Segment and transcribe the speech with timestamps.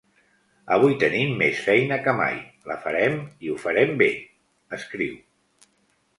[0.77, 2.39] Avui tenim més feina que mai,
[2.71, 3.19] la farem
[3.49, 4.09] i ho farem bé,
[4.81, 5.15] escriu.